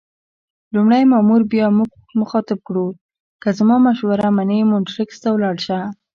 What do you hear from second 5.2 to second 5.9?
ته ولاړ شه.